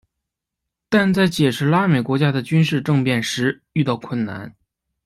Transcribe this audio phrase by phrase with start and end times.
[0.89, 4.51] 但在解释拉美国家的军事政变时遇到困难。